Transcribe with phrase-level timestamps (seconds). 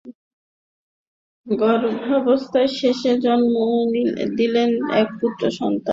[1.47, 3.55] গর্ভাবস্থার শেষে জন্ম
[4.37, 4.69] দিলেন
[5.01, 5.89] এক পুত্রসন্তানের।